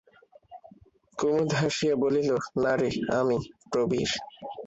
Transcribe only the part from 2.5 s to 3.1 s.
না রে,